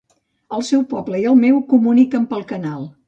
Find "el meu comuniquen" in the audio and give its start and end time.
1.33-2.27